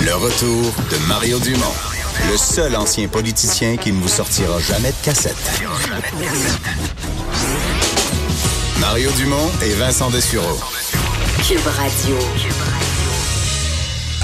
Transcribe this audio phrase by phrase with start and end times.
[0.00, 1.74] Le retour de Mario Dumont,
[2.30, 5.34] le seul ancien politicien qui ne vous sortira jamais de cassette.
[8.80, 10.58] Mario Dumont et Vincent Dessureau.
[11.46, 12.16] Cube Radio.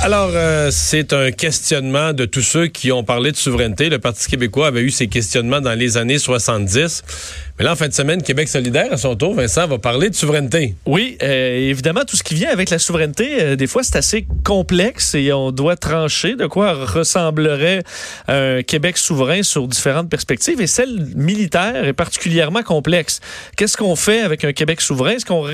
[0.01, 3.88] Alors, euh, c'est un questionnement de tous ceux qui ont parlé de souveraineté.
[3.88, 7.02] Le Parti québécois avait eu ces questionnements dans les années 70.
[7.59, 10.15] Mais là, en fin de semaine, Québec solidaire, à son tour, Vincent, va parler de
[10.15, 10.77] souveraineté.
[10.87, 14.29] Oui, euh, évidemment, tout ce qui vient avec la souveraineté, euh, des fois, c'est assez
[14.45, 17.83] complexe et on doit trancher de quoi ressemblerait
[18.29, 20.60] un Québec souverain sur différentes perspectives.
[20.60, 23.19] Et celle militaire est particulièrement complexe.
[23.57, 25.15] Qu'est-ce qu'on fait avec un Québec souverain?
[25.15, 25.45] Est-ce qu'on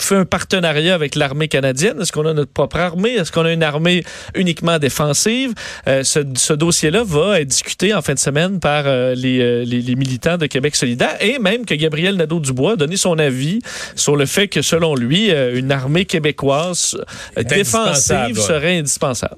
[0.00, 2.00] fait un partenariat avec l'armée canadienne?
[2.00, 3.12] Est-ce qu'on a notre propre armée?
[3.12, 4.02] Est-ce qu'on a une armée
[4.34, 5.54] uniquement défensive?
[5.86, 10.36] Euh, ce, dossier-là va être discuté en fin de semaine par les, les, les, militants
[10.36, 13.60] de Québec solidaire et même que Gabriel Nadeau-Dubois a donné son avis
[13.94, 16.96] sur le fait que, selon lui, une armée québécoise
[17.36, 19.36] défensive serait indispensable.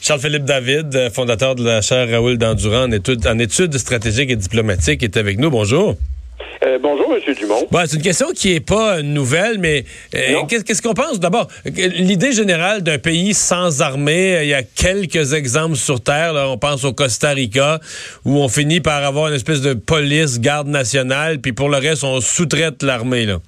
[0.00, 5.02] Charles-Philippe David, fondateur de la chaire Raoul Dandurand en études, en études stratégiques et diplomatiques,
[5.02, 5.50] est avec nous.
[5.50, 5.96] Bonjour.
[6.64, 7.34] Euh, bonjour, M.
[7.34, 7.66] Dumont.
[7.70, 11.20] Bon, c'est une question qui est pas nouvelle, mais euh, qu'est-ce qu'on pense?
[11.20, 11.48] D'abord?
[11.64, 16.32] L'idée générale d'un pays sans armée, il y a quelques exemples sur Terre.
[16.32, 17.80] Là, on pense au Costa Rica,
[18.24, 22.04] où on finit par avoir une espèce de police, garde nationale, puis pour le reste,
[22.04, 23.26] on sous-traite l'armée.
[23.26, 23.38] là.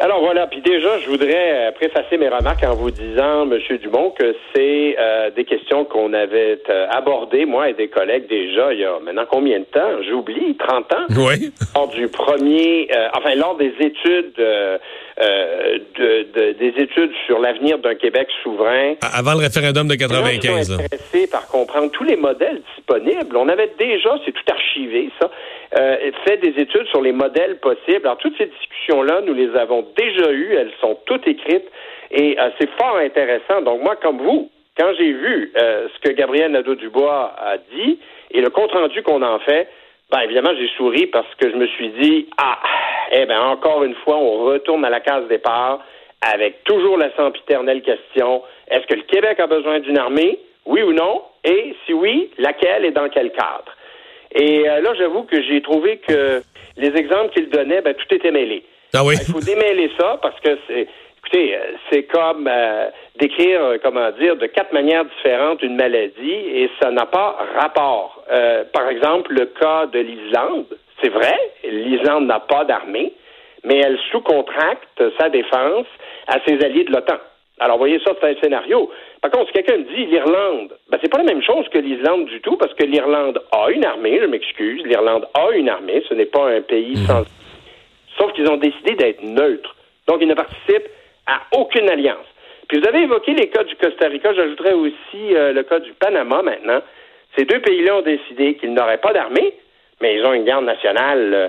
[0.00, 3.58] Alors voilà, puis déjà, je voudrais euh, préfacer mes remarques en vous disant, M.
[3.82, 8.72] Dumont, que c'est euh, des questions qu'on avait euh, abordées, moi et des collègues, déjà
[8.72, 10.02] il y a maintenant combien de temps?
[10.08, 11.06] J'oublie, 30 ans?
[11.10, 11.52] Oui.
[11.74, 14.78] Lors du premier, euh, enfin, lors des études, euh,
[15.20, 18.94] de, de, des études sur l'avenir d'un Québec souverain.
[19.02, 20.68] Avant le référendum de 95.
[20.68, 23.36] Sont intéressés par comprendre tous les modèles disponibles.
[23.36, 25.30] On avait déjà, c'est tout archivé, ça,
[25.78, 28.04] euh, fait des études sur les modèles possibles.
[28.04, 30.54] Alors, toutes ces discussions-là, nous les avons déjà eues.
[30.54, 31.68] Elles sont toutes écrites
[32.10, 33.62] et euh, c'est fort intéressant.
[33.62, 37.98] Donc, moi, comme vous, quand j'ai vu euh, ce que Gabriel Nadeau-Dubois a dit
[38.30, 39.68] et le compte-rendu qu'on en fait,
[40.10, 42.58] ben évidemment, j'ai souri parce que je me suis dit, ah,
[43.12, 45.80] eh bien, encore une fois, on retourne à la case départ
[46.20, 50.38] avec toujours la sempiternelle question, est-ce que le Québec a besoin d'une armée?
[50.66, 51.22] Oui ou non?
[51.44, 53.74] Et si oui, laquelle et dans quel cadre?
[54.32, 56.42] Et euh, là, j'avoue que j'ai trouvé que
[56.76, 58.64] les exemples qu'il donnait, ben, tout était mêlé.
[58.94, 59.14] Ah oui?
[59.18, 60.88] Il faut démêler ça parce que c'est,
[61.30, 61.60] écoutez, euh,
[61.90, 62.86] c'est comme euh,
[63.18, 68.22] décrire, euh, comment dire, de quatre manières différentes une maladie et ça n'a pas rapport.
[68.30, 70.66] Euh, par exemple, le cas de l'Islande,
[71.02, 73.12] c'est vrai, l'Islande n'a pas d'armée,
[73.64, 75.86] mais elle sous-contracte sa défense
[76.26, 77.18] à ses alliés de l'OTAN.
[77.58, 78.90] Alors, voyez ça, c'est un scénario.
[79.20, 82.24] Par contre, si quelqu'un me dit l'Irlande, ben, c'est pas la même chose que l'Islande
[82.24, 86.14] du tout, parce que l'Irlande a une armée, je m'excuse, l'Irlande a une armée, ce
[86.14, 87.24] n'est pas un pays sans...
[88.16, 89.76] Sauf qu'ils ont décidé d'être neutres.
[90.06, 90.88] Donc, ils ne participent
[91.30, 92.26] à aucune alliance.
[92.68, 95.92] Puis vous avez évoqué les cas du Costa Rica, j'ajouterais aussi euh, le cas du
[95.92, 96.80] Panama maintenant.
[97.36, 99.54] Ces deux pays-là ont décidé qu'ils n'auraient pas d'armée,
[100.00, 101.48] mais ils ont une garde nationale euh,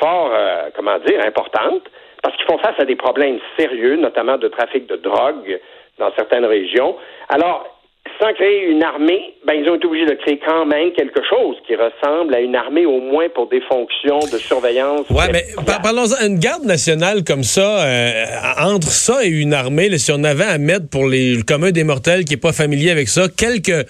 [0.00, 1.82] fort, euh, comment dire, importante,
[2.22, 5.60] parce qu'ils font face à des problèmes sérieux, notamment de trafic de drogue
[5.98, 6.96] dans certaines régions.
[7.28, 7.81] Alors,
[8.20, 11.56] sans créer une armée, ben, ils ont été obligés de créer quand même quelque chose
[11.66, 15.08] qui ressemble à une armée au moins pour des fonctions de surveillance.
[15.10, 16.26] Ouais, mais par parlons-en.
[16.26, 18.24] Une garde nationale comme ça, euh,
[18.60, 21.70] entre ça et une armée, là, si on avait à mettre pour les, le commun
[21.70, 23.86] des mortels qui est pas familier avec ça, quelques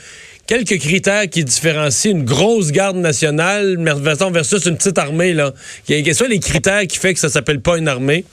[0.47, 3.77] quelques critères qui différencient une grosse garde nationale
[4.33, 5.53] versus une petite armée là.
[5.87, 8.25] Quels sont les critères qui fait que ça s'appelle pas une armée?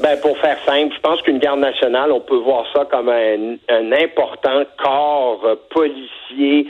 [0.00, 3.56] Ben, pour faire simple, je pense qu'une garde nationale, on peut voir ça comme un,
[3.68, 6.68] un important corps policier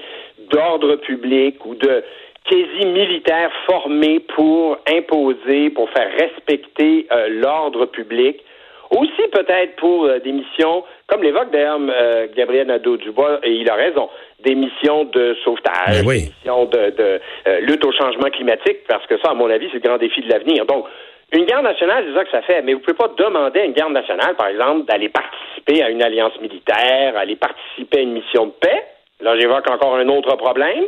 [0.51, 2.03] d'ordre public ou de
[2.49, 8.43] quasi-militaire formé pour imposer, pour faire respecter euh, l'ordre public.
[8.91, 13.75] Aussi peut-être pour euh, des missions, comme l'évoque d'ailleurs euh, Gabriel Nadeau-Dubois, et il a
[13.75, 14.09] raison,
[14.41, 16.21] des missions de sauvetage, Ben oui.
[16.21, 19.67] des missions de, de euh, lutte au changement climatique, parce que ça, à mon avis,
[19.71, 20.65] c'est le grand défi de l'avenir.
[20.65, 20.87] Donc,
[21.33, 22.63] une garde nationale, c'est ça que ça fait.
[22.63, 26.03] Mais vous pouvez pas demander à une garde nationale, par exemple, d'aller participer à une
[26.03, 28.85] alliance militaire, aller participer à une mission de paix.
[29.21, 30.85] Là, j'évoque encore un autre problème.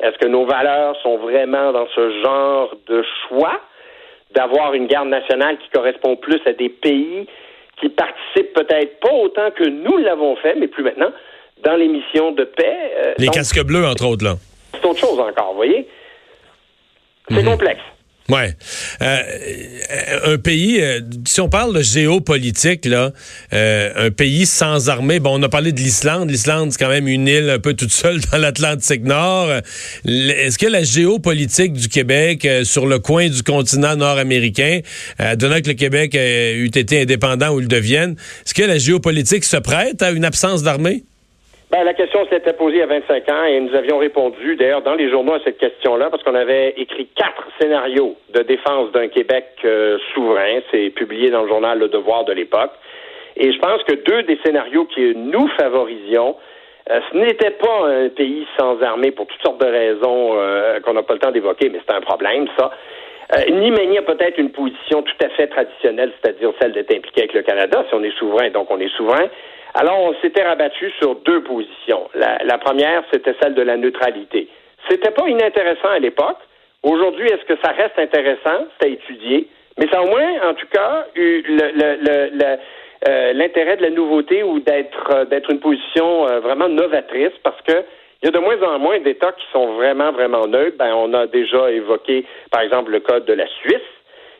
[0.00, 3.60] Est-ce que nos valeurs sont vraiment dans ce genre de choix?
[4.32, 7.28] D'avoir une garde nationale qui correspond plus à des pays
[7.80, 11.10] qui participent peut-être pas autant que nous l'avons fait, mais plus maintenant,
[11.62, 12.76] dans les missions de paix.
[12.96, 14.34] Euh, Les donc, casques bleus, entre autres, là.
[14.72, 15.86] C'est autre chose encore, vous voyez?
[17.28, 17.50] C'est Mhm.
[17.52, 17.80] complexe.
[18.30, 18.56] Ouais.
[19.02, 19.22] Euh,
[20.24, 23.12] un pays, euh, si on parle de géopolitique, là,
[23.52, 26.30] euh, un pays sans armée, bon, on a parlé de l'Islande.
[26.30, 29.50] L'Islande, c'est quand même une île un peu toute seule dans l'Atlantique Nord.
[30.06, 34.80] Est-ce que la géopolitique du Québec euh, sur le coin du continent nord-américain,
[35.20, 38.16] euh, donnant que le Québec eût été indépendant ou le devienne,
[38.46, 41.04] est-ce que la géopolitique se prête à une absence d'armée?
[41.74, 45.10] Ben, la question s'était posée a 25 ans et nous avions répondu d'ailleurs dans les
[45.10, 49.98] journaux à cette question-là parce qu'on avait écrit quatre scénarios de défense d'un Québec euh,
[50.14, 50.60] souverain.
[50.70, 52.70] C'est publié dans le journal Le Devoir de l'époque.
[53.36, 56.36] Et je pense que deux des scénarios que nous favorisions,
[56.90, 60.92] euh, ce n'était pas un pays sans armée pour toutes sortes de raisons euh, qu'on
[60.92, 62.70] n'a pas le temps d'évoquer, mais c'est un problème, ça.
[63.36, 67.32] Euh, ni maintenir peut-être une position tout à fait traditionnelle, c'est-à-dire celle d'être impliqué avec
[67.32, 69.26] le Canada, si on est souverain, donc on est souverain.
[69.74, 72.08] Alors, on s'était rabattu sur deux positions.
[72.14, 74.48] La, première, c'était celle de la neutralité.
[74.88, 76.38] C'était pas inintéressant à l'époque.
[76.84, 78.66] Aujourd'hui, est-ce que ça reste intéressant?
[78.78, 79.48] C'est à étudier.
[79.76, 81.42] Mais ça a au moins, en tout cas, eu
[83.08, 87.82] euh, l'intérêt de la nouveauté ou d'être euh, une position euh, vraiment novatrice parce que
[88.22, 90.76] il y a de moins en moins d'États qui sont vraiment, vraiment neutres.
[90.78, 93.82] Ben, on a déjà évoqué, par exemple, le code de la Suisse.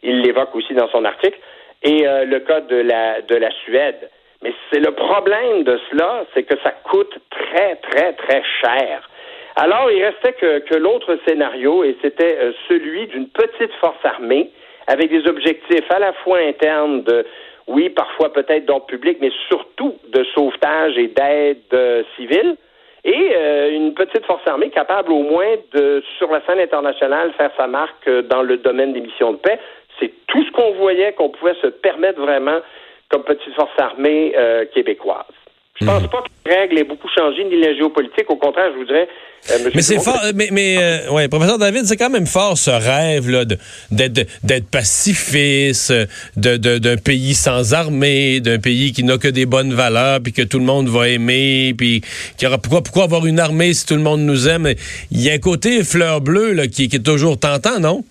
[0.04, 1.38] Il l'évoque aussi dans son article.
[1.82, 4.08] Et le code de la, de la Suède.
[4.44, 9.08] Mais c'est le problème de cela, c'est que ça coûte très, très, très cher.
[9.56, 14.50] Alors, il restait que, l'autre scénario, et c'était euh, celui d'une petite force armée
[14.86, 17.24] avec des objectifs à la fois internes de,
[17.68, 22.56] oui, parfois peut-être d'ordre public, mais surtout de sauvetage et d'aide euh, civile,
[23.04, 27.52] et euh, une petite force armée capable au moins de, sur la scène internationale, faire
[27.56, 29.58] sa marque dans le domaine des missions de paix.
[29.98, 32.60] C'est tout ce qu'on voyait qu'on pouvait se permettre vraiment
[33.14, 35.22] comme petite force armée euh, québécoise.
[35.80, 38.28] Je pense pas que les règles aient beaucoup changé, ni la géopolitique.
[38.30, 39.08] Au contraire, je voudrais...
[39.50, 42.56] euh, Mais c'est fort, euh, mais, mais euh, ouais, professeur David, c'est quand même fort
[42.56, 43.44] ce rêve là
[43.90, 45.92] d'être pacifiste,
[46.36, 50.32] de- de- d'un pays sans armée, d'un pays qui n'a que des bonnes valeurs, puis
[50.32, 52.02] que tout le monde va aimer, puis
[52.36, 54.72] qu'il y aura pourquoi pourquoi avoir une armée si tout le monde nous aime?
[55.10, 58.04] Il y a un côté fleur bleue là qui, qui est toujours tentant, non?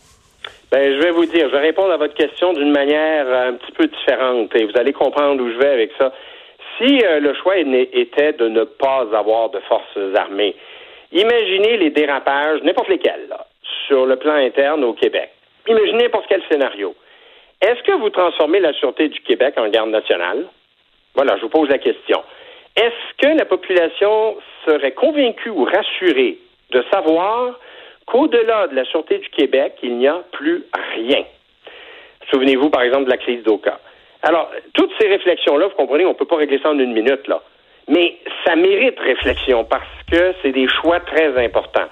[0.73, 3.53] Ben, je vais vous dire, je vais répondre à votre question d'une manière euh, un
[3.53, 6.11] petit peu différente et vous allez comprendre où je vais avec ça.
[6.79, 10.55] Si euh, le choix était de ne pas avoir de forces armées,
[11.11, 13.45] imaginez les dérapages, n'importe lesquels, là,
[13.85, 15.29] sur le plan interne au Québec.
[15.67, 16.95] Imaginez n'importe quel scénario.
[17.61, 20.47] Est-ce que vous transformez la Sûreté du Québec en garde nationale?
[21.13, 22.23] Voilà, je vous pose la question.
[22.75, 26.39] Est-ce que la population serait convaincue ou rassurée
[26.71, 27.59] de savoir
[28.05, 30.63] qu'au-delà de la Sûreté du Québec, il n'y a plus
[30.95, 31.23] rien?
[32.31, 33.79] Souvenez-vous, par exemple, de la crise d'Oka.
[34.21, 37.27] Alors, toutes ces réflexions-là, vous comprenez, on ne peut pas régler ça en une minute,
[37.27, 37.41] là.
[37.89, 41.89] Mais ça mérite réflexion parce que c'est des choix très importants.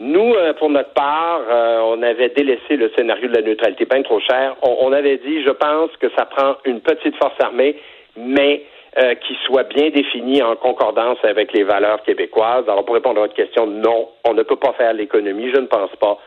[0.00, 4.02] Nous, euh, pour notre part, euh, on avait délaissé le scénario de la neutralité bien
[4.02, 4.56] trop cher.
[4.62, 7.76] On, on avait dit, je pense que ça prend une petite force armée,
[8.16, 8.62] mais
[8.96, 12.64] euh, qui soit bien définie en concordance avec les valeurs québécoises.
[12.68, 15.66] Alors, pour répondre à votre question, non, on ne peut pas faire l'économie, je ne
[15.66, 16.18] pense pas,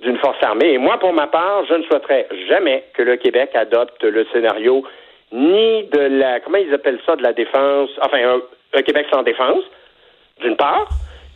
[0.00, 0.72] d'une force armée.
[0.72, 4.82] Et moi, pour ma part, je ne souhaiterais jamais que le Québec adopte le scénario
[5.32, 8.40] ni de la, comment ils appellent ça, de la défense, enfin,
[8.72, 9.64] un, Québec sans défense,
[10.40, 10.88] d'une part,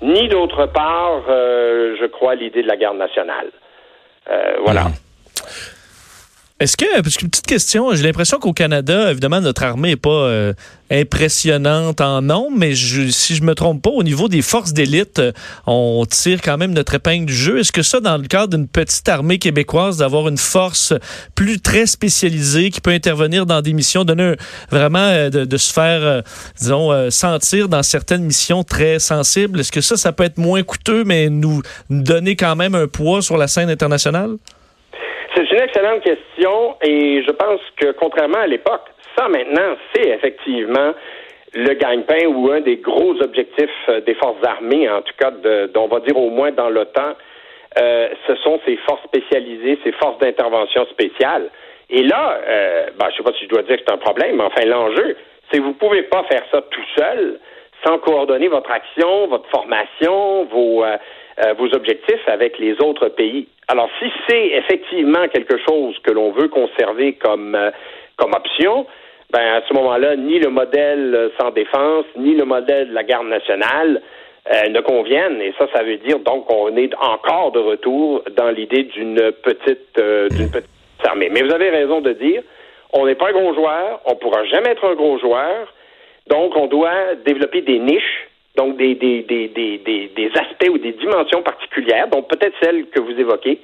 [0.02, 3.50] ni d'autre part, euh, je crois, l'idée de la garde nationale.
[4.30, 4.86] Euh, voilà.
[6.60, 10.10] Est-ce que, parce qu'une petite question, j'ai l'impression qu'au Canada, évidemment, notre armée n'est pas
[10.10, 10.52] euh,
[10.90, 15.20] impressionnante en nombre, mais je, si je me trompe pas, au niveau des forces d'élite,
[15.20, 15.32] euh,
[15.66, 17.60] on tire quand même notre épingle du jeu.
[17.60, 20.92] Est-ce que ça, dans le cadre d'une petite armée québécoise, d'avoir une force
[21.34, 24.36] plus très spécialisée qui peut intervenir dans des missions, donner un-
[24.70, 26.20] vraiment euh, de, de se faire, euh,
[26.58, 30.62] disons, euh, sentir dans certaines missions très sensibles, est-ce que ça, ça peut être moins
[30.62, 34.32] coûteux, mais nous, nous donner quand même un poids sur la scène internationale?
[35.34, 36.26] C'est une excellente question
[36.82, 40.92] et je pense que contrairement à l'époque, ça maintenant, c'est effectivement
[41.52, 45.70] le gagne-pain ou un des gros objectifs euh, des forces armées, en tout cas, de,
[45.76, 47.14] on va dire au moins dans l'OTAN,
[47.78, 51.50] euh, ce sont ces forces spécialisées, ces forces d'intervention spéciales.
[51.88, 53.98] Et là, euh, ben, je ne sais pas si je dois dire que c'est un
[53.98, 55.16] problème, mais enfin, l'enjeu,
[55.50, 57.40] c'est que vous ne pouvez pas faire ça tout seul
[57.84, 60.84] sans coordonner votre action, votre formation, vos,
[61.44, 63.46] euh, vos objectifs avec les autres pays.
[63.68, 67.70] Alors, si c'est effectivement quelque chose que l'on veut conserver comme, euh,
[68.16, 68.84] comme option,
[69.32, 73.04] ben, à ce moment-là, ni le modèle euh, sans défense, ni le modèle de la
[73.04, 74.02] garde nationale
[74.52, 75.40] euh, ne conviennent.
[75.40, 79.96] Et ça, ça veut dire donc qu'on est encore de retour dans l'idée d'une petite,
[79.96, 80.68] d'une petite
[81.04, 81.28] armée.
[81.30, 82.42] Mais vous avez raison de dire,
[82.92, 85.72] on n'est pas un gros joueur, on ne pourra jamais être un gros joueur,
[86.26, 91.42] donc on doit développer des niches donc des, des, des, des, aspects ou des dimensions
[91.42, 93.60] particulières, donc peut-être celles que vous évoquez,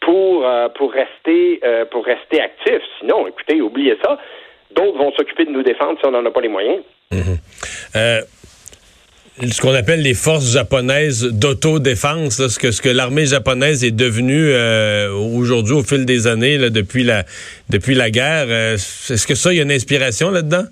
[0.00, 2.82] pour, euh, pour, rester, euh, pour rester actifs.
[3.00, 4.18] Sinon, écoutez, oubliez ça.
[4.74, 6.82] D'autres vont s'occuper de nous défendre si on n'en a pas les moyens.
[7.94, 8.22] Euh,
[9.50, 14.54] ce qu'on appelle les forces japonaises d'autodéfense, ce que, ce que l'armée japonaise est devenue
[15.36, 17.24] aujourd'hui au fil des années, depuis, la,
[17.68, 18.50] depuis la guerre.
[18.50, 20.64] Est-ce que ça, il y a une inspiration là-dedans?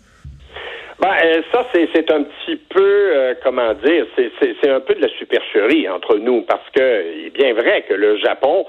[1.00, 4.80] Ben, euh, ça, c'est, c'est un petit peu, euh, comment dire, c'est, c'est, c'est un
[4.80, 8.66] peu de la supercherie entre nous, parce que il est bien vrai que le Japon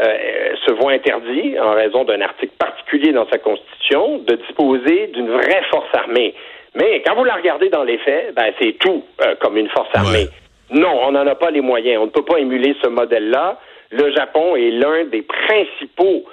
[0.00, 5.30] euh, se voit interdit, en raison d'un article particulier dans sa constitution, de disposer d'une
[5.30, 6.34] vraie force armée.
[6.74, 9.90] Mais quand vous la regardez dans les faits, ben, c'est tout euh, comme une force
[9.94, 10.28] armée.
[10.70, 12.00] Non, on n'en a pas les moyens.
[12.00, 13.58] On ne peut pas émuler ce modèle-là.
[13.90, 16.24] Le Japon est l'un des principaux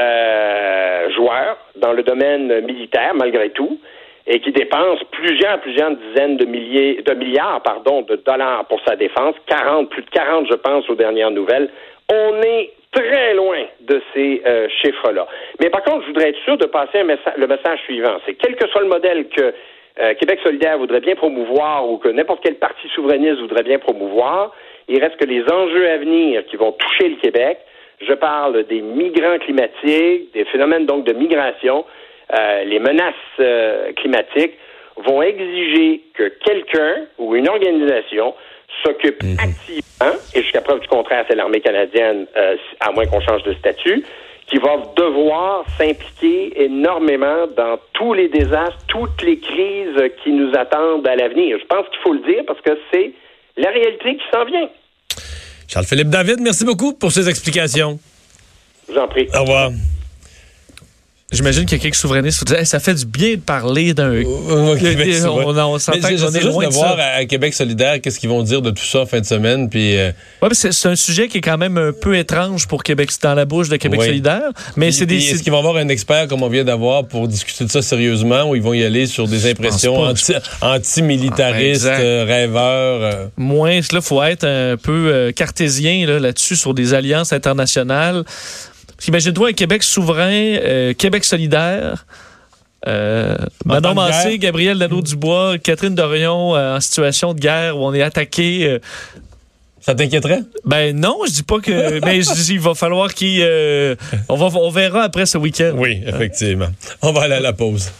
[0.00, 3.80] euh, joueurs dans le domaine militaire, malgré tout,
[4.30, 8.94] et qui dépense plusieurs, plusieurs dizaines de milliers, de milliards, pardon, de dollars pour sa
[8.94, 11.68] défense, 40, plus de 40, je pense, aux dernières nouvelles.
[12.08, 15.26] On est très loin de ces euh, chiffres-là.
[15.60, 18.18] Mais par contre, je voudrais être sûr de passer le message suivant.
[18.24, 19.52] C'est quel que soit le modèle que
[20.00, 24.54] euh, Québec solidaire voudrait bien promouvoir ou que n'importe quel parti souverainiste voudrait bien promouvoir,
[24.86, 27.58] il reste que les enjeux à venir qui vont toucher le Québec,
[28.00, 31.84] je parle des migrants climatiques, des phénomènes donc de migration,
[32.32, 34.54] euh, les menaces euh, climatiques,
[35.04, 38.34] vont exiger que quelqu'un ou une organisation
[38.84, 43.42] s'occupe activement, et jusqu'à preuve du contraire, c'est l'armée canadienne, euh, à moins qu'on change
[43.42, 44.04] de statut,
[44.46, 51.06] qui va devoir s'impliquer énormément dans tous les désastres, toutes les crises qui nous attendent
[51.06, 51.56] à l'avenir.
[51.60, 53.12] Je pense qu'il faut le dire parce que c'est
[53.56, 54.68] la réalité qui s'en vient.
[55.68, 57.98] Charles-Philippe David, merci beaucoup pour ces explications.
[58.88, 59.28] Je vous en prie.
[59.34, 59.70] Au revoir.
[61.32, 63.94] J'imagine qu'il y a quelques souverainistes qui disent Hey, ça fait du bien de parler
[63.94, 64.10] d'un.
[64.22, 65.26] Vrai.
[65.26, 67.04] on, on s'entend qu'on est juste loin de de voir ça.
[67.16, 69.68] à, Québec solidaire qu'est-ce qu'ils vont dire de tout ça en fin de semaine.
[69.68, 70.10] Puis, euh,
[70.42, 73.44] Ouais, c'est un sujet qui est quand même un peu étrange pour Québec, dans la
[73.44, 74.06] bouche de Québec Oui.
[74.06, 74.50] solidaire.
[74.76, 75.16] Mais c'est des.
[75.18, 78.44] Est-ce qu'ils vont avoir un expert comme on vient d'avoir pour discuter de ça sérieusement
[78.50, 83.02] ou ils vont y aller sur des impressions anti- anti-militaristes, Ah, euh, rêveurs?
[83.02, 83.26] euh?
[83.36, 88.24] moins, là, faut être un peu euh, cartésien là, là-dessus sur des alliances internationales.
[89.00, 92.04] Parce qu'Imagine-toi un Québec souverain, euh, Québec solidaire.
[92.86, 94.36] Euh, de Massé.
[94.36, 98.78] Gabriel Lano-Dubois, Catherine Dorion euh, en situation de guerre où on est attaqué.
[99.80, 100.40] Ça t'inquiéterait?
[100.66, 102.04] ben non, je dis pas que.
[102.04, 103.40] mais je dis il va falloir qu'il.
[104.28, 105.72] on, va, on verra après ce week-end.
[105.76, 106.68] Oui, effectivement.
[107.00, 107.90] On va aller à la pause.